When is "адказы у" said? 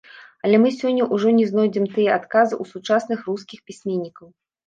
2.21-2.67